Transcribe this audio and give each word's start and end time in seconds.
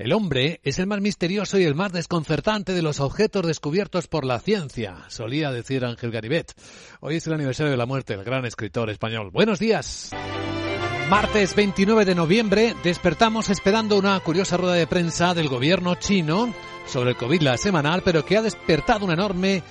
El 0.00 0.14
hombre 0.14 0.60
es 0.64 0.78
el 0.78 0.86
más 0.86 1.02
misterioso 1.02 1.58
y 1.58 1.64
el 1.64 1.74
más 1.74 1.92
desconcertante 1.92 2.72
de 2.72 2.80
los 2.80 3.00
objetos 3.00 3.46
descubiertos 3.46 4.08
por 4.08 4.24
la 4.24 4.40
ciencia, 4.40 4.96
solía 5.08 5.52
decir 5.52 5.84
Ángel 5.84 6.10
Garibet. 6.10 6.54
Hoy 7.00 7.16
es 7.16 7.26
el 7.26 7.34
aniversario 7.34 7.70
de 7.70 7.76
la 7.76 7.84
muerte 7.84 8.16
del 8.16 8.24
gran 8.24 8.46
escritor 8.46 8.88
español. 8.88 9.28
Buenos 9.30 9.58
días. 9.58 10.08
Martes 11.10 11.54
29 11.54 12.06
de 12.06 12.14
noviembre 12.14 12.74
despertamos 12.82 13.50
esperando 13.50 13.98
una 13.98 14.18
curiosa 14.20 14.56
rueda 14.56 14.72
de 14.72 14.86
prensa 14.86 15.34
del 15.34 15.48
gobierno 15.48 15.94
chino 15.96 16.54
sobre 16.86 17.10
el 17.10 17.16
COVID 17.18 17.42
la 17.42 17.58
semanal, 17.58 18.00
pero 18.02 18.24
que 18.24 18.38
ha 18.38 18.42
despertado 18.42 19.04
una 19.04 19.12
enorme 19.12 19.62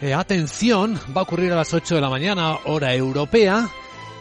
eh, 0.00 0.14
atención. 0.14 0.98
Va 1.14 1.20
a 1.20 1.24
ocurrir 1.24 1.52
a 1.52 1.56
las 1.56 1.74
8 1.74 1.96
de 1.96 2.00
la 2.00 2.08
mañana, 2.08 2.60
hora 2.64 2.94
europea 2.94 3.68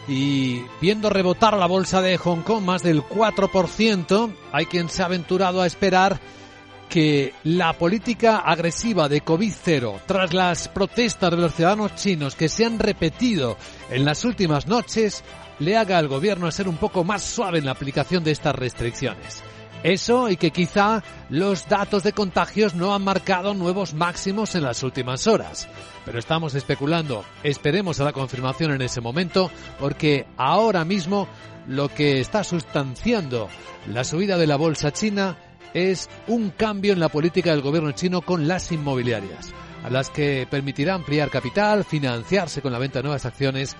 y 0.07 0.61
viendo 0.81 1.09
rebotar 1.09 1.57
la 1.57 1.65
bolsa 1.65 2.01
de 2.01 2.17
Hong 2.17 2.41
Kong 2.41 2.63
más 2.63 2.83
del 2.83 3.03
4%, 3.03 4.35
hay 4.51 4.65
quien 4.65 4.89
se 4.89 5.01
ha 5.01 5.05
aventurado 5.05 5.61
a 5.61 5.67
esperar 5.67 6.19
que 6.89 7.33
la 7.43 7.73
política 7.73 8.37
agresiva 8.37 9.09
de 9.09 9.23
COVID-0 9.23 10.01
tras 10.05 10.33
las 10.33 10.67
protestas 10.67 11.31
de 11.31 11.37
los 11.37 11.55
ciudadanos 11.55 11.95
chinos 11.95 12.35
que 12.35 12.47
se 12.47 12.65
han 12.65 12.79
repetido 12.79 13.57
en 13.89 14.05
las 14.05 14.23
últimas 14.23 14.67
noches 14.67 15.23
le 15.59 15.77
haga 15.77 15.97
al 15.97 16.07
gobierno 16.07 16.51
ser 16.51 16.67
un 16.67 16.77
poco 16.77 17.03
más 17.03 17.23
suave 17.23 17.59
en 17.59 17.65
la 17.65 17.71
aplicación 17.71 18.23
de 18.23 18.31
estas 18.31 18.55
restricciones. 18.55 19.43
Eso 19.85 20.31
y 20.31 20.35
que 20.35 20.49
quizá 20.49 21.03
los 21.29 21.67
datos 21.69 22.01
de 22.01 22.11
contagios 22.11 22.73
no 22.73 22.95
han 22.95 23.03
marcado 23.03 23.53
nuevos 23.53 23.93
máximos 23.93 24.55
en 24.55 24.63
las 24.63 24.81
últimas 24.81 25.27
horas. 25.27 25.69
Pero 26.03 26.17
estamos 26.17 26.55
especulando. 26.55 27.23
Esperemos 27.43 27.99
a 27.99 28.03
la 28.03 28.11
confirmación 28.11 28.71
en 28.71 28.81
ese 28.81 28.99
momento 28.99 29.51
porque 29.79 30.25
ahora 30.37 30.83
mismo 30.85 31.27
lo 31.67 31.87
que 31.89 32.19
está 32.19 32.43
sustanciando 32.43 33.47
la 33.85 34.03
subida 34.03 34.39
de 34.39 34.47
la 34.47 34.55
bolsa 34.55 34.91
china 34.91 35.37
es 35.75 36.09
un 36.25 36.49
cambio 36.49 36.91
en 36.91 36.99
la 36.99 37.09
política 37.09 37.51
del 37.51 37.61
gobierno 37.61 37.91
chino 37.91 38.23
con 38.23 38.47
las 38.47 38.71
inmobiliarias, 38.71 39.53
a 39.83 39.91
las 39.91 40.09
que 40.09 40.47
permitirá 40.49 40.95
ampliar 40.95 41.29
capital, 41.29 41.83
financiarse 41.83 42.63
con 42.63 42.73
la 42.73 42.79
venta 42.79 42.97
de 42.97 43.03
nuevas 43.03 43.27
acciones 43.27 43.75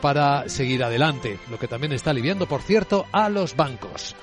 para 0.00 0.48
seguir 0.48 0.82
adelante, 0.82 1.38
lo 1.50 1.58
que 1.58 1.68
también 1.68 1.92
está 1.92 2.12
aliviando, 2.12 2.46
por 2.46 2.62
cierto, 2.62 3.04
a 3.12 3.28
los 3.28 3.54
bancos. 3.56 4.16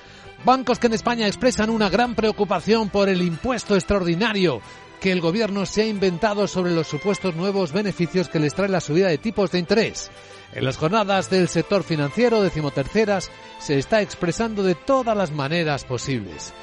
Bancos 0.44 0.78
que 0.78 0.86
en 0.86 0.94
España 0.94 1.26
expresan 1.26 1.70
una 1.70 1.88
gran 1.88 2.14
preocupación 2.14 2.88
por 2.90 3.08
el 3.08 3.22
impuesto 3.22 3.74
extraordinario 3.74 4.60
que 5.00 5.12
el 5.12 5.20
gobierno 5.20 5.66
se 5.66 5.82
ha 5.82 5.86
inventado 5.86 6.46
sobre 6.46 6.72
los 6.72 6.86
supuestos 6.86 7.34
nuevos 7.34 7.72
beneficios 7.72 8.28
que 8.28 8.40
les 8.40 8.54
trae 8.54 8.68
la 8.68 8.80
subida 8.80 9.08
de 9.08 9.18
tipos 9.18 9.50
de 9.50 9.58
interés. 9.58 10.10
En 10.52 10.64
las 10.64 10.76
jornadas 10.76 11.30
del 11.30 11.48
sector 11.48 11.84
financiero 11.84 12.42
decimoterceras 12.42 13.30
se 13.58 13.78
está 13.78 14.00
expresando 14.00 14.62
de 14.62 14.74
todas 14.74 15.16
las 15.16 15.30
maneras 15.30 15.84
posibles. 15.84 16.54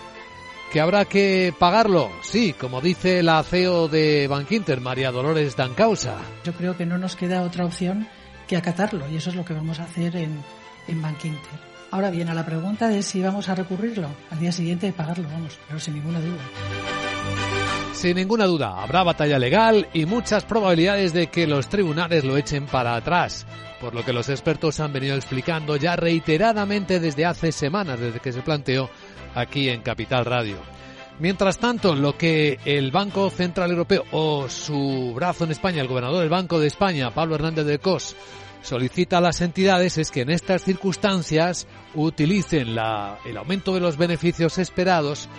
¿Que 0.72 0.82
habrá 0.82 1.06
que 1.06 1.54
pagarlo? 1.58 2.10
Sí, 2.24 2.54
como 2.54 2.82
dice 2.82 3.24
la 3.24 3.44
CEO 3.44 3.88
de 3.88 4.28
Bankinter, 4.28 4.82
María 4.82 5.12
Dolores 5.12 5.56
Dancausa. 5.56 6.18
Yo 6.44 6.54
creo 6.54 6.76
que 6.76 6.86
no 6.86 6.98
nos 6.98 7.16
queda 7.16 7.44
otra 7.44 7.66
opción 7.66 8.08
que 8.48 8.58
acatarlo 8.58 9.10
y 9.10 9.18
eso 9.18 9.30
es 9.30 9.36
lo 9.36 9.46
que 9.46 9.54
vamos 9.54 9.80
a 9.80 9.84
hacer 9.84 10.16
en, 10.16 10.44
en 10.88 11.02
Bankinter. 11.02 11.75
Ahora 11.92 12.10
bien, 12.10 12.30
a 12.30 12.34
la 12.34 12.46
pregunta 12.46 12.88
de 12.88 13.04
si 13.04 13.22
vamos 13.22 13.48
a 13.50 13.56
recurrirlo, 13.56 14.10
al 14.32 14.40
día 14.40 14.52
siguiente 14.52 14.88
de 14.88 14.94
pagarlo, 14.94 15.28
vamos, 15.30 15.58
pero 15.68 15.80
sin 15.80 15.96
ninguna 15.96 16.20
duda. 16.20 16.42
Sin 17.94 18.18
ninguna 18.18 18.46
duda, 18.46 18.82
habrá 18.82 19.04
batalla 19.04 19.40
legal 19.40 19.88
y 19.94 20.06
muchas 20.06 20.44
probabilidades 20.44 21.14
de 21.14 21.28
que 21.28 21.48
los 21.48 21.70
tribunales 21.70 22.26
lo 22.26 22.36
echen 22.38 22.66
para 22.66 22.96
atrás, 22.96 23.46
por 23.80 23.96
lo 23.96 24.04
que 24.04 24.14
los 24.14 24.28
expertos 24.30 24.80
han 24.80 24.92
venido 24.92 25.16
explicando 25.16 25.78
ya 25.78 25.96
reiteradamente 25.96 27.00
desde 27.00 27.26
hace 27.26 27.52
semanas, 27.52 28.00
desde 28.00 28.20
que 28.20 28.34
se 28.34 28.42
planteó 28.42 28.90
aquí 29.34 29.70
en 29.70 29.82
Capital 29.82 30.26
Radio. 30.26 30.58
Mientras 31.20 31.58
tanto, 31.58 31.96
lo 31.96 32.18
que 32.18 32.60
el 32.66 32.92
Banco 32.92 33.30
Central 33.30 33.72
Europeo 33.72 34.04
o 34.12 34.50
su 34.50 35.14
brazo 35.16 35.46
en 35.46 35.52
España, 35.52 35.82
el 35.82 35.88
gobernador 35.88 36.20
del 36.20 36.30
Banco 36.30 36.60
de 36.60 36.68
España, 36.68 37.12
Pablo 37.12 37.36
Hernández 37.36 37.66
de 37.66 37.80
Cos, 37.80 38.18
solicita 38.66 39.20
a 39.20 39.22
las 39.22 39.42
entidades 39.42 39.98
es 39.98 40.12
que 40.12 40.22
en 40.22 40.32
estas 40.32 40.64
circunstancias 40.64 41.68
utilicen 41.94 42.70
el 42.70 43.38
aumento 43.38 43.74
de 43.74 43.80
los 43.80 43.96
beneficios 43.96 44.58
esperados 44.58 45.30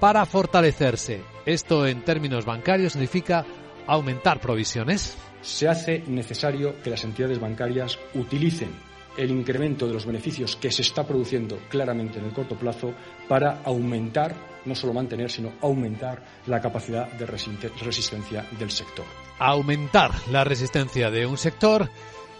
para 0.00 0.26
fortalecerse. 0.26 1.22
Esto 1.46 1.86
en 1.86 2.04
términos 2.04 2.44
bancarios 2.44 2.92
significa 2.92 3.44
aumentar 3.86 4.38
provisiones. 4.38 5.16
Se 5.40 5.66
hace 5.66 6.04
necesario 6.06 6.80
que 6.82 6.90
las 6.90 7.04
entidades 7.04 7.40
bancarias 7.40 7.98
utilicen 8.14 8.70
el 9.16 9.30
incremento 9.30 9.86
de 9.86 9.94
los 9.94 10.06
beneficios 10.06 10.56
que 10.56 10.70
se 10.70 10.82
está 10.82 11.06
produciendo 11.06 11.58
claramente 11.68 12.18
en 12.18 12.26
el 12.26 12.32
corto 12.32 12.56
plazo 12.56 12.92
para 13.28 13.62
aumentar, 13.64 14.34
no 14.64 14.74
solo 14.74 14.92
mantener, 14.92 15.30
sino 15.30 15.52
aumentar 15.62 16.22
la 16.46 16.60
capacidad 16.60 17.10
de 17.12 17.24
resistencia 17.24 18.44
del 18.58 18.70
sector. 18.70 19.04
Aumentar 19.38 20.10
la 20.30 20.44
resistencia 20.44 21.10
de 21.10 21.26
un 21.26 21.38
sector 21.38 21.88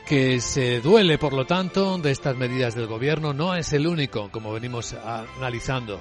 que 0.06 0.41
se 0.41 0.81
duele, 0.81 1.19
por 1.19 1.32
lo 1.32 1.47
tanto, 1.47 1.98
de 1.98 2.10
estas 2.10 2.37
medidas 2.37 2.75
del 2.75 2.87
gobierno. 2.87 3.32
No 3.32 3.54
es 3.54 3.72
el 3.72 3.87
único, 3.87 4.31
como 4.31 4.53
venimos 4.53 4.94
analizando. 4.94 6.00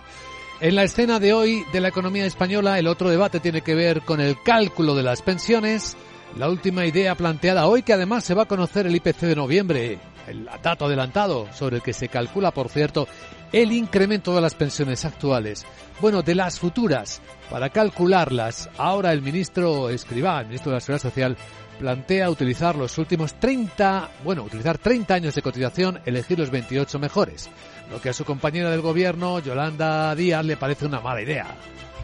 En 0.60 0.76
la 0.76 0.84
escena 0.84 1.20
de 1.20 1.34
hoy 1.34 1.66
de 1.74 1.82
la 1.82 1.90
economía 1.90 2.26
española, 2.26 2.80
el 2.80 2.88
otro 2.88 3.10
debate 3.10 3.40
tiene 3.40 3.62
que 3.62 3.76
ver 3.76 4.02
con 4.02 4.22
el 4.22 4.42
cálculo 4.42 4.96
de 4.96 5.04
las 5.04 5.22
pensiones. 5.22 5.98
La 6.38 6.50
última 6.50 6.86
idea 6.86 7.16
planteada 7.16 7.68
hoy, 7.68 7.84
que 7.84 7.94
además 7.94 8.24
se 8.24 8.34
va 8.34 8.44
a 8.44 8.48
conocer 8.48 8.88
el 8.88 8.96
IPC 8.96 9.22
de 9.22 9.36
noviembre, 9.36 10.00
el 10.28 10.50
dato 10.62 10.86
adelantado 10.86 11.48
sobre 11.54 11.78
el 11.78 11.82
que 11.82 11.94
se 11.94 12.08
calcula, 12.08 12.52
por 12.52 12.70
cierto, 12.70 13.08
el 13.52 13.72
incremento 13.72 14.34
de 14.34 14.42
las 14.42 14.56
pensiones 14.56 15.06
actuales. 15.06 15.66
Bueno, 16.02 16.24
de 16.24 16.34
las 16.34 16.60
futuras, 16.60 17.22
para 17.50 17.70
calcularlas, 17.70 18.70
ahora 18.78 19.12
el 19.12 19.22
ministro 19.22 19.90
Escribá, 19.90 20.40
el 20.40 20.48
ministro 20.48 20.72
de 20.72 20.78
la 20.78 20.82
Seguridad 20.82 21.10
Social, 21.10 21.38
plantea 21.80 22.30
utilizar 22.30 22.76
los 22.76 22.98
últimos 22.98 23.34
30, 23.36 24.10
bueno, 24.24 24.44
utilizar 24.44 24.78
30 24.78 25.14
años 25.14 25.36
de 25.36 25.42
cotización, 25.42 26.00
elegir 26.06 26.40
los 26.40 26.50
28 26.50 27.00
mejores, 27.00 27.50
lo 27.92 28.02
que 28.02 28.10
a 28.10 28.14
su 28.14 28.26
compañera 28.26 28.70
del 28.70 28.82
gobierno, 28.82 29.40
Yolanda 29.40 30.16
Díaz, 30.16 30.46
le 30.46 30.58
parece 30.58 30.86
una 30.86 31.02
mala 31.02 31.22
idea. 31.22 31.48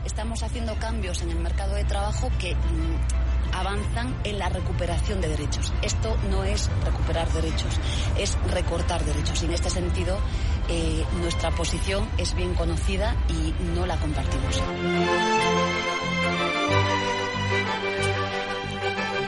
Estamos 0.05 0.41
haciendo 0.43 0.75
cambios 0.75 1.21
en 1.21 1.31
el 1.31 1.39
mercado 1.39 1.75
de 1.75 1.83
trabajo 1.83 2.31
que 2.39 2.55
mm, 2.55 3.55
avanzan 3.55 4.15
en 4.23 4.39
la 4.39 4.49
recuperación 4.49 5.21
de 5.21 5.27
derechos. 5.27 5.73
Esto 5.81 6.15
no 6.29 6.43
es 6.43 6.69
recuperar 6.85 7.27
derechos, 7.33 7.77
es 8.17 8.37
recortar 8.51 9.03
derechos. 9.03 9.41
Y 9.41 9.45
en 9.45 9.53
este 9.53 9.69
sentido, 9.69 10.17
eh, 10.69 11.03
nuestra 11.19 11.51
posición 11.51 12.07
es 12.17 12.33
bien 12.35 12.53
conocida 12.53 13.15
y 13.29 13.53
no 13.75 13.85
la 13.85 13.97
compartimos. 13.97 14.61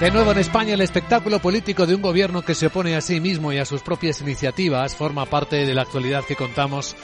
De 0.01 0.09
nuevo 0.09 0.31
en 0.31 0.39
España, 0.39 0.73
el 0.73 0.81
espectáculo 0.81 1.37
político 1.37 1.85
de 1.85 1.93
un 1.93 2.01
gobierno 2.01 2.41
que 2.41 2.55
se 2.55 2.65
opone 2.65 2.95
a 2.95 3.01
sí 3.01 3.19
mismo 3.19 3.53
y 3.53 3.59
a 3.59 3.65
sus 3.65 3.83
propias 3.83 4.19
iniciativas 4.19 4.95
forma 4.95 5.27
parte 5.27 5.57
de 5.57 5.75
la 5.75 5.83
actualidad 5.83 6.25
que 6.25 6.35
contamos 6.35 6.95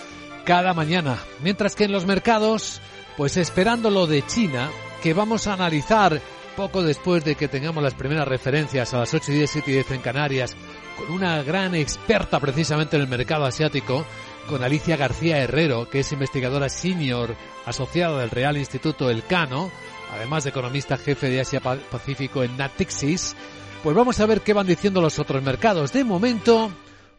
cada 0.45 0.73
mañana. 0.73 1.19
Mientras 1.43 1.75
que 1.75 1.83
en 1.83 1.91
los 1.91 2.07
mercados, 2.07 2.81
pues 3.15 3.37
esperando 3.37 3.91
lo 3.91 4.07
de 4.07 4.25
China, 4.25 4.71
que 5.03 5.13
vamos 5.13 5.45
a 5.45 5.53
analizar 5.53 6.19
poco 6.55 6.81
después 6.81 7.23
de 7.23 7.35
que 7.35 7.47
tengamos 7.47 7.83
las 7.83 7.93
primeras 7.93 8.27
referencias 8.27 8.91
a 8.95 8.97
las 8.97 9.13
8 9.13 9.31
y 9.31 9.35
10, 9.35 9.51
7 9.51 9.69
y 9.69 9.73
10 9.75 9.91
en 9.91 10.01
Canarias, 10.01 10.57
con 10.97 11.13
una 11.13 11.43
gran 11.43 11.75
experta 11.75 12.39
precisamente 12.39 12.95
en 12.95 13.03
el 13.03 13.07
mercado 13.07 13.45
asiático, 13.45 14.07
con 14.49 14.63
Alicia 14.63 14.97
García 14.97 15.37
Herrero, 15.37 15.87
que 15.87 15.99
es 15.99 16.11
investigadora 16.13 16.67
senior 16.67 17.35
asociada 17.67 18.21
del 18.21 18.31
Real 18.31 18.57
Instituto 18.57 19.11
Elcano, 19.11 19.69
además 20.12 20.44
de 20.44 20.51
economista 20.51 20.97
jefe 20.97 21.29
de 21.29 21.41
Asia 21.41 21.59
Pacífico 21.59 22.44
en 22.44 22.57
Natixis, 22.57 23.35
pues 23.84 23.95
vamos 23.95 24.19
a 24.19 24.25
ver 24.25 24.41
qué 24.41 24.53
van 24.53 24.68
diciendo 24.68 25.01
los 25.01 25.19
otros 25.19 25.44
mercados. 25.44 25.94
De 25.94 26.03
momento, 26.03 26.72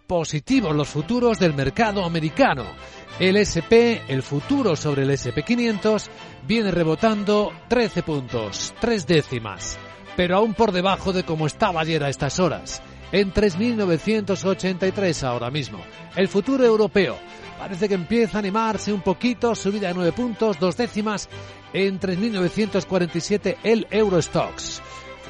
positivos 0.06 0.74
los 0.74 0.88
futuros 0.88 1.38
del 1.38 1.54
mercado 1.54 2.04
americano. 2.04 2.64
El 3.18 3.36
SP, 3.36 4.02
el 4.08 4.22
futuro 4.22 4.74
sobre 4.74 5.02
el 5.02 5.10
SP500, 5.10 6.08
viene 6.46 6.70
rebotando 6.70 7.52
13 7.68 8.02
puntos, 8.02 8.74
3 8.80 9.06
décimas, 9.06 9.78
pero 10.16 10.36
aún 10.36 10.54
por 10.54 10.72
debajo 10.72 11.12
de 11.12 11.24
como 11.24 11.46
estaba 11.46 11.80
ayer 11.80 12.02
a 12.04 12.08
estas 12.08 12.38
horas, 12.40 12.80
en 13.12 13.32
3.983 13.32 15.24
ahora 15.24 15.50
mismo. 15.50 15.80
El 16.16 16.28
futuro 16.28 16.64
europeo 16.64 17.16
parece 17.58 17.88
que 17.88 17.94
empieza 17.94 18.38
a 18.38 18.40
animarse 18.40 18.92
un 18.92 19.02
poquito, 19.02 19.54
subida 19.54 19.88
de 19.88 19.94
9 19.94 20.12
puntos, 20.12 20.58
2 20.60 20.76
décimas, 20.76 21.28
en 21.72 22.00
3.947 22.00 23.56
el 23.62 23.86
Eurostox, 23.90 24.80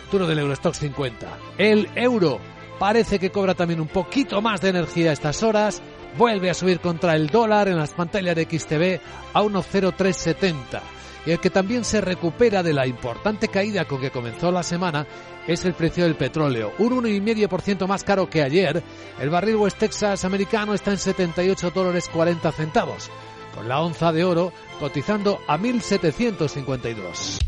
futuro 0.05 0.27
del 0.27 0.39
Eurostox 0.39 0.79
50. 0.79 1.27
El 1.59 1.89
euro 1.95 2.41
parece 2.79 3.19
que 3.19 3.31
cobra 3.31 3.55
también 3.55 3.81
un 3.81 3.89
poquito 3.89 4.41
más 4.41 4.61
de 4.61 4.71
energía 4.71 5.11
a 5.11 5.15
estas 5.15 5.43
horas, 5.43 5.83
vuelve 6.17 6.51
a 6.51 6.55
subir 6.55 6.81
contra 6.81 7.15
el 7.15 7.29
dólar 7.29 7.69
en 7.69 7.77
las 7.77 7.93
pantallas 7.93 8.37
de 8.37 8.45
XTV 8.45 9.01
a 9.35 9.43
1.0370. 9.43 10.81
Y 11.27 11.33
el 11.33 11.41
que 11.41 11.51
también 11.51 11.85
se 11.85 12.01
recupera 12.01 12.63
de 12.63 12.73
la 12.73 12.87
importante 12.87 13.49
caída 13.49 13.85
con 13.85 14.01
que 14.01 14.11
comenzó 14.11 14.51
la 14.51 14.63
semana 14.63 15.07
es 15.47 15.65
el 15.65 15.75
precio 15.75 16.05
del 16.05 16.15
petróleo, 16.15 16.73
un 16.79 17.03
1,5% 17.03 17.87
más 17.87 18.05
caro 18.05 18.31
que 18.31 18.43
ayer. 18.43 18.83
El 19.21 19.29
barril 19.29 19.57
West 19.57 19.79
Texas 19.79 20.25
americano 20.25 20.75
está 20.75 20.93
en 20.93 20.99
78 20.99 21.71
dólares 21.71 22.09
40 22.13 22.53
centavos 22.53 23.11
con 23.59 23.69
la 23.69 23.81
onza 23.81 24.13
de 24.13 24.23
oro 24.23 24.53
cotizando 24.79 25.41
a 25.49 25.59
1.752. 25.59 27.39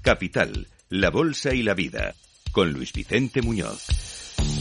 Capital, 0.00 0.66
la 0.88 1.10
Bolsa 1.10 1.52
y 1.52 1.62
la 1.62 1.74
Vida, 1.74 2.14
con 2.50 2.72
Luis 2.72 2.94
Vicente 2.94 3.42
Muñoz. 3.42 3.88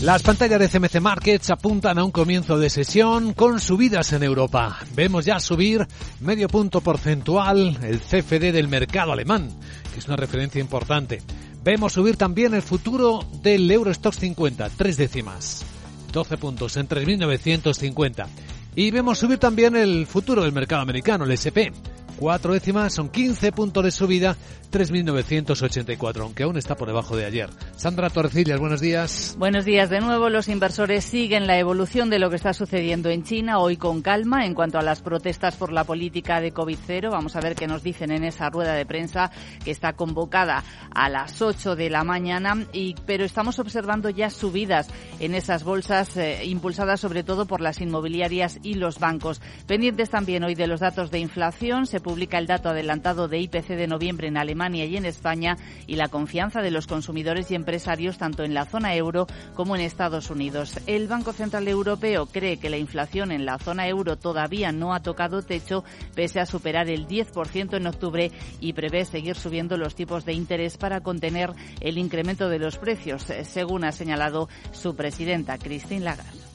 Las 0.02 0.24
pantallas 0.24 0.60
de 0.60 0.68
CMC 0.68 1.00
Markets 1.00 1.52
apuntan 1.52 1.98
a 1.98 2.04
un 2.04 2.12
comienzo 2.12 2.58
de 2.58 2.70
sesión 2.70 3.32
con 3.34 3.62
subidas 3.62 4.12
en 4.12 4.24
Europa. 4.24 4.80
Vemos 4.94 5.24
ya 5.24 5.40
subir 5.40 5.88
medio 6.20 6.50
punto 6.50 6.82
porcentual 6.82 7.78
el 7.82 8.02
CFD 8.02 8.52
del 8.52 8.68
mercado 8.68 9.14
alemán, 9.14 9.50
que 9.94 10.00
es 10.00 10.08
una 10.08 10.18
referencia 10.18 10.60
importante. 10.60 11.22
Vemos 11.64 11.94
subir 11.94 12.18
también 12.18 12.54
el 12.54 12.62
futuro 12.62 13.26
del 13.42 13.72
Eurostox 13.72 14.20
50, 14.20 14.70
tres 14.76 14.98
décimas, 14.98 15.66
12 16.12 16.38
puntos 16.38 16.76
en 16.76 16.90
3.950. 16.90 18.28
Y 18.78 18.92
vemos 18.92 19.18
subir 19.18 19.40
también 19.40 19.76
el 19.76 20.06
futuro 20.06 20.44
del 20.44 20.52
mercado 20.52 20.84
americano, 20.84 21.26
el 21.26 21.32
SP, 21.34 21.74
cuatro 22.18 22.54
décimas, 22.54 22.94
son 22.94 23.10
15 23.10 23.52
puntos 23.52 23.84
de 23.84 23.92
subida, 23.92 24.36
3.984, 24.72 26.22
aunque 26.22 26.44
aún 26.44 26.58
está 26.58 26.76
por 26.76 26.88
debajo 26.88 27.16
de 27.16 27.26
ayer. 27.26 27.50
Sandra 27.76 28.10
Torrecillas, 28.10 28.60
buenos 28.60 28.82
días. 28.82 29.36
Buenos 29.38 29.64
días 29.64 29.90
de 29.90 30.02
nuevo. 30.02 30.30
Los 30.30 30.50
inversores 30.50 31.06
siguen 31.06 31.48
la 31.48 31.58
evolución 31.58 32.10
de 32.10 32.20
lo 32.20 32.30
que 32.30 32.36
está 32.36 32.54
sucediendo 32.54 33.10
en 33.10 33.24
China, 33.24 33.60
hoy 33.60 33.78
con 33.78 34.02
calma 34.02 34.46
en 34.46 34.54
cuanto 34.54 34.78
a 34.78 34.82
las 34.82 35.02
protestas 35.02 35.56
por 35.56 35.72
la 35.72 35.84
política 35.84 36.42
de 36.42 36.54
COVID-0. 36.54 37.12
Vamos 37.12 37.36
a 37.36 37.42
ver 37.42 37.56
qué 37.56 37.68
nos 37.68 37.84
dicen 37.84 38.12
en 38.12 38.24
esa 38.24 38.50
rueda 38.50 38.74
de 38.74 38.86
prensa 38.86 39.32
que 39.64 39.72
está 39.72 39.94
convocada 39.94 40.64
a 40.94 41.10
las 41.10 41.42
8 41.42 41.76
de 41.76 41.90
la 41.90 42.04
mañana, 42.04 42.66
y, 42.74 42.96
pero 43.06 43.24
estamos 43.24 43.60
observando 43.60 44.10
ya 44.10 44.30
subidas 44.30 44.90
en 45.20 45.36
esas 45.36 45.64
bolsas, 45.64 46.18
eh, 46.18 46.44
impulsadas 46.46 47.00
sobre 47.00 47.24
todo 47.24 47.46
por 47.46 47.62
las 47.62 47.80
inmobiliarias 47.80 48.60
y 48.64 48.74
los 48.74 49.00
bancos. 49.00 49.42
Pendientes 49.66 50.10
también 50.10 50.44
hoy 50.44 50.56
de 50.56 50.68
los 50.68 50.80
datos 50.80 51.12
de 51.12 51.20
inflación, 51.20 51.86
se 51.86 52.00
publica 52.08 52.38
el 52.38 52.48
dato 52.48 52.70
adelantado 52.70 53.28
de 53.28 53.38
IPC 53.40 53.68
de 53.76 53.86
noviembre 53.86 54.30
en 54.30 54.38
Alemania 54.38 54.86
y 54.86 54.96
en 54.96 55.04
España 55.04 55.58
y 55.88 55.98
la 55.98 56.08
confianza 56.08 56.62
de 56.62 56.72
los 56.72 56.88
consumidores 56.88 57.52
y 57.52 57.56
empresarios 57.56 58.18
tanto 58.18 58.44
en 58.44 58.54
la 58.54 58.64
zona 58.64 58.96
euro 58.96 59.28
como 59.56 59.76
en 59.76 59.82
Estados 59.82 60.30
Unidos. 60.30 60.80
El 60.88 61.10
Banco 61.10 61.34
Central 61.34 61.68
Europeo 61.68 62.28
cree 62.28 62.60
que 62.60 62.70
la 62.70 62.78
inflación 62.78 63.34
en 63.34 63.46
la 63.46 63.58
zona 63.58 63.90
euro 63.90 64.18
todavía 64.18 64.72
no 64.72 64.94
ha 64.94 65.02
tocado 65.02 65.42
techo 65.42 65.84
pese 66.16 66.40
a 66.40 66.46
superar 66.46 66.90
el 66.90 67.10
10% 67.10 67.76
en 67.76 67.88
octubre 67.88 68.32
y 68.62 68.72
prevé 68.72 69.04
seguir 69.04 69.36
subiendo 69.36 69.76
los 69.76 69.94
tipos 69.94 70.24
de 70.24 70.32
interés 70.32 70.78
para 70.78 71.02
contener 71.02 71.52
el 71.82 71.98
incremento 71.98 72.48
de 72.48 72.60
los 72.60 72.78
precios, 72.78 73.28
según 73.44 73.84
ha 73.84 73.92
señalado 73.92 74.48
su 74.72 74.96
presidenta 74.96 75.58
Christine 75.58 76.06
Lagarde. 76.06 76.47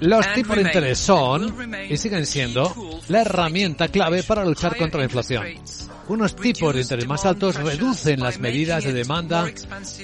Los 0.00 0.32
tipos 0.32 0.56
de 0.56 0.62
interés 0.62 0.98
son 0.98 1.74
y 1.88 1.96
siguen 1.96 2.24
siendo 2.26 3.00
la 3.08 3.22
herramienta 3.22 3.88
clave 3.88 4.22
para 4.22 4.44
luchar 4.44 4.76
contra 4.76 4.98
la 4.98 5.04
inflación. 5.04 5.44
Unos 6.08 6.34
tipos 6.34 6.74
de 6.74 6.80
interés 6.80 7.06
más 7.06 7.26
altos 7.26 7.56
reducen 7.56 8.20
las 8.20 8.38
medidas 8.38 8.84
de 8.84 8.94
demanda 8.94 9.46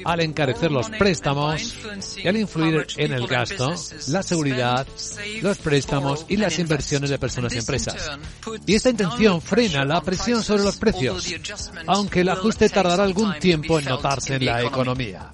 al 0.04 0.20
encarecer 0.20 0.70
los 0.70 0.90
préstamos 0.90 1.74
y 2.22 2.28
al 2.28 2.36
influir 2.36 2.86
en 2.98 3.12
el 3.14 3.26
gasto, 3.26 3.74
la 4.08 4.22
seguridad, 4.22 4.86
los 5.40 5.56
préstamos 5.58 6.26
y 6.28 6.36
las 6.36 6.58
inversiones 6.58 7.08
de 7.08 7.18
personas 7.18 7.54
y 7.54 7.58
empresas. 7.58 8.10
Y 8.66 8.74
esta 8.74 8.90
intención 8.90 9.40
frena 9.40 9.86
la 9.86 10.02
presión 10.02 10.42
sobre 10.42 10.64
los 10.64 10.76
precios, 10.76 11.34
aunque 11.86 12.20
el 12.20 12.28
ajuste 12.28 12.68
tardará 12.68 13.04
algún 13.04 13.38
tiempo 13.38 13.78
en 13.78 13.86
notarse 13.86 14.34
en 14.34 14.44
la 14.44 14.62
economía. 14.62 15.30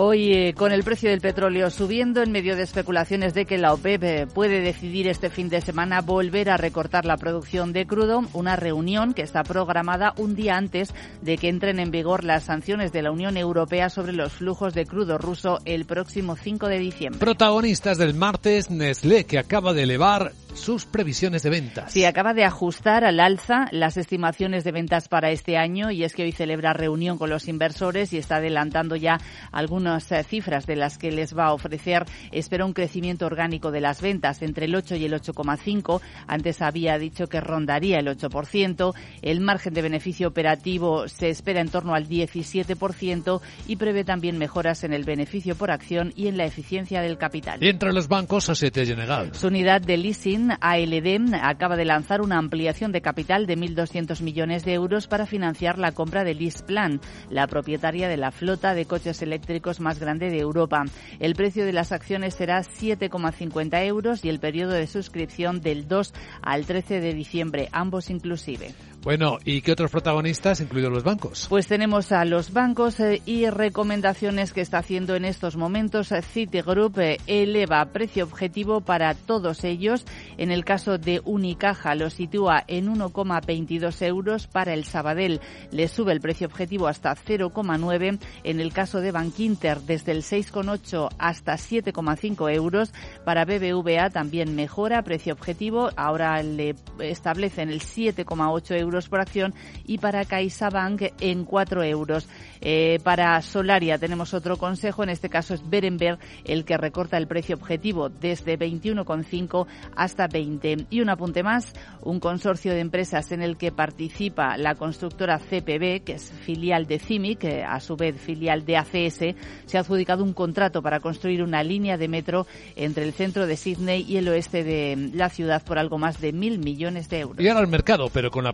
Hoy, 0.00 0.32
eh, 0.32 0.54
con 0.54 0.70
el 0.70 0.84
precio 0.84 1.10
del 1.10 1.20
petróleo 1.20 1.70
subiendo 1.70 2.22
en 2.22 2.30
medio 2.30 2.54
de 2.54 2.62
especulaciones 2.62 3.34
de 3.34 3.46
que 3.46 3.58
la 3.58 3.72
OPEP 3.72 4.04
eh, 4.04 4.26
puede 4.32 4.60
decidir 4.60 5.08
este 5.08 5.28
fin 5.28 5.48
de 5.48 5.60
semana 5.60 6.02
volver 6.02 6.50
a 6.50 6.56
recortar 6.56 7.04
la 7.04 7.16
producción 7.16 7.72
de 7.72 7.84
crudo, 7.84 8.22
una 8.32 8.54
reunión 8.54 9.12
que 9.12 9.22
está 9.22 9.42
programada 9.42 10.14
un 10.16 10.36
día 10.36 10.56
antes 10.56 10.94
de 11.20 11.36
que 11.36 11.48
entren 11.48 11.80
en 11.80 11.90
vigor 11.90 12.22
las 12.22 12.44
sanciones 12.44 12.92
de 12.92 13.02
la 13.02 13.10
Unión 13.10 13.36
Europea 13.36 13.90
sobre 13.90 14.12
los 14.12 14.34
flujos 14.34 14.72
de 14.72 14.86
crudo 14.86 15.18
ruso 15.18 15.58
el 15.64 15.84
próximo 15.84 16.36
5 16.36 16.68
de 16.68 16.78
diciembre. 16.78 17.18
Protagonistas 17.18 17.98
del 17.98 18.14
martes, 18.14 18.70
Nestlé, 18.70 19.24
que 19.24 19.40
acaba 19.40 19.72
de 19.72 19.82
elevar 19.82 20.30
sus 20.54 20.86
previsiones 20.86 21.42
de 21.42 21.50
ventas. 21.50 21.92
Sí, 21.92 22.04
acaba 22.04 22.34
de 22.34 22.44
ajustar 22.44 23.04
al 23.04 23.20
alza 23.20 23.68
las 23.70 23.96
estimaciones 23.96 24.64
de 24.64 24.72
ventas 24.72 25.08
para 25.08 25.30
este 25.30 25.56
año 25.56 25.90
y 25.90 26.04
es 26.04 26.14
que 26.14 26.24
hoy 26.24 26.32
celebra 26.32 26.72
reunión 26.72 27.18
con 27.18 27.30
los 27.30 27.48
inversores 27.48 28.12
y 28.12 28.18
está 28.18 28.36
adelantando 28.36 28.96
ya 28.96 29.20
algunas 29.52 30.10
eh, 30.12 30.22
cifras 30.24 30.66
de 30.66 30.76
las 30.76 30.98
que 30.98 31.10
les 31.10 31.36
va 31.36 31.46
a 31.46 31.52
ofrecer. 31.52 32.04
Espera 32.32 32.64
un 32.64 32.72
crecimiento 32.72 33.26
orgánico 33.26 33.70
de 33.70 33.80
las 33.80 34.00
ventas 34.00 34.42
entre 34.42 34.66
el 34.66 34.74
8 34.74 34.96
y 34.96 35.04
el 35.04 35.12
8,5. 35.12 36.00
Antes 36.26 36.62
había 36.62 36.98
dicho 36.98 37.28
que 37.28 37.40
rondaría 37.40 37.98
el 37.98 38.08
8%. 38.08 38.94
El 39.22 39.40
margen 39.40 39.74
de 39.74 39.82
beneficio 39.82 40.28
operativo 40.28 41.08
se 41.08 41.28
espera 41.30 41.60
en 41.60 41.68
torno 41.68 41.94
al 41.94 42.08
17% 42.08 43.40
y 43.66 43.76
prevé 43.76 44.04
también 44.04 44.38
mejoras 44.38 44.84
en 44.84 44.92
el 44.92 45.04
beneficio 45.04 45.56
por 45.56 45.70
acción 45.70 46.12
y 46.16 46.28
en 46.28 46.36
la 46.36 46.44
eficiencia 46.44 47.00
del 47.00 47.18
capital. 47.18 47.62
Y 47.62 47.68
entre 47.68 47.92
los 47.92 48.08
bancos, 48.08 48.44
Societe 48.44 48.86
General. 48.86 49.30
Su 49.34 49.48
unidad 49.48 49.80
de 49.80 49.96
leasing 49.96 50.37
ALD 50.60 51.34
acaba 51.42 51.76
de 51.76 51.84
lanzar 51.84 52.20
una 52.20 52.38
ampliación 52.38 52.92
de 52.92 53.00
capital 53.00 53.46
de 53.46 53.56
1.200 53.56 54.22
millones 54.22 54.64
de 54.64 54.74
euros 54.74 55.06
para 55.06 55.26
financiar 55.26 55.78
la 55.78 55.92
compra 55.92 56.24
de 56.24 56.34
LeasePlan, 56.34 57.00
la 57.30 57.46
propietaria 57.46 58.08
de 58.08 58.16
la 58.16 58.30
flota 58.30 58.74
de 58.74 58.86
coches 58.86 59.22
eléctricos 59.22 59.80
más 59.80 59.98
grande 59.98 60.30
de 60.30 60.38
Europa. 60.38 60.84
El 61.18 61.34
precio 61.34 61.64
de 61.64 61.72
las 61.72 61.92
acciones 61.92 62.34
será 62.34 62.60
7,50 62.62 63.84
euros 63.84 64.24
y 64.24 64.28
el 64.28 64.40
periodo 64.40 64.72
de 64.72 64.86
suscripción 64.86 65.60
del 65.60 65.88
2 65.88 66.14
al 66.42 66.66
13 66.66 67.00
de 67.00 67.14
diciembre, 67.14 67.68
ambos 67.72 68.10
inclusive. 68.10 68.74
Bueno, 69.08 69.38
¿y 69.42 69.62
qué 69.62 69.72
otros 69.72 69.90
protagonistas, 69.90 70.60
incluidos 70.60 70.92
los 70.92 71.02
bancos? 71.02 71.46
Pues 71.48 71.66
tenemos 71.66 72.12
a 72.12 72.26
los 72.26 72.52
bancos 72.52 73.00
eh, 73.00 73.22
y 73.24 73.48
recomendaciones 73.48 74.52
que 74.52 74.60
está 74.60 74.76
haciendo 74.76 75.16
en 75.16 75.24
estos 75.24 75.56
momentos. 75.56 76.12
Citigroup 76.30 76.98
eh, 76.98 77.16
eleva 77.26 77.82
precio 77.86 78.24
objetivo 78.24 78.82
para 78.82 79.14
todos 79.14 79.64
ellos. 79.64 80.04
En 80.36 80.50
el 80.50 80.62
caso 80.62 80.98
de 80.98 81.22
Unicaja 81.24 81.94
lo 81.94 82.10
sitúa 82.10 82.62
en 82.66 82.94
1,22 82.94 84.04
euros. 84.04 84.46
Para 84.46 84.74
el 84.74 84.84
Sabadell 84.84 85.40
le 85.70 85.88
sube 85.88 86.12
el 86.12 86.20
precio 86.20 86.46
objetivo 86.46 86.86
hasta 86.86 87.16
0,9. 87.16 88.18
En 88.44 88.60
el 88.60 88.74
caso 88.74 89.00
de 89.00 89.10
Bankinter 89.10 89.80
desde 89.80 90.12
el 90.12 90.22
6,8 90.22 91.08
hasta 91.16 91.54
7,5 91.54 92.54
euros. 92.54 92.92
Para 93.24 93.46
BBVA 93.46 94.10
también 94.10 94.54
mejora 94.54 95.00
precio 95.00 95.32
objetivo. 95.32 95.88
Ahora 95.96 96.42
le 96.42 96.74
establecen 97.00 97.70
el 97.70 97.80
7,8 97.80 98.78
euros 98.78 98.97
por 99.06 99.20
acción 99.20 99.54
y 99.86 99.98
para 99.98 100.24
CaixaBank 100.24 101.12
en 101.20 101.44
4 101.44 101.82
euros. 101.84 102.26
Eh, 102.60 102.98
para 103.04 103.40
Solaria 103.42 103.98
tenemos 103.98 104.34
otro 104.34 104.56
consejo, 104.56 105.02
en 105.02 105.10
este 105.10 105.28
caso 105.28 105.54
es 105.54 105.68
Berenberg 105.68 106.18
el 106.44 106.64
que 106.64 106.76
recorta 106.76 107.16
el 107.16 107.28
precio 107.28 107.54
objetivo 107.54 108.08
desde 108.08 108.58
21,5 108.58 109.66
hasta 109.94 110.26
20. 110.26 110.86
Y 110.90 111.00
un 111.00 111.10
apunte 111.10 111.42
más, 111.42 111.74
un 112.02 112.20
consorcio 112.20 112.72
de 112.72 112.80
empresas 112.80 113.30
en 113.32 113.42
el 113.42 113.56
que 113.56 113.72
participa 113.72 114.56
la 114.56 114.74
constructora 114.74 115.38
CPB, 115.38 116.02
que 116.04 116.14
es 116.14 116.32
filial 116.32 116.86
de 116.86 116.98
CIMIC, 116.98 117.38
que 117.38 117.64
a 117.64 117.80
su 117.80 117.96
vez 117.96 118.20
filial 118.20 118.64
de 118.64 118.76
ACS, 118.76 119.34
se 119.66 119.76
ha 119.76 119.80
adjudicado 119.80 120.24
un 120.24 120.32
contrato 120.32 120.82
para 120.82 121.00
construir 121.00 121.42
una 121.42 121.62
línea 121.62 121.96
de 121.96 122.08
metro 122.08 122.46
entre 122.76 123.04
el 123.04 123.12
centro 123.12 123.46
de 123.46 123.56
Sydney 123.56 124.04
y 124.08 124.16
el 124.16 124.28
oeste 124.28 124.64
de 124.64 125.10
la 125.14 125.28
ciudad 125.28 125.62
por 125.62 125.78
algo 125.78 125.98
más 125.98 126.20
de 126.20 126.32
mil 126.32 126.58
millones 126.58 127.08
de 127.08 127.20
euros. 127.20 127.40
Y 127.40 127.48
ahora 127.48 127.60
al 127.60 127.68
mercado, 127.68 128.08
pero 128.12 128.30
con 128.30 128.44
la 128.44 128.52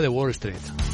de 0.00 0.08
Wall 0.08 0.32
Street. 0.32 0.93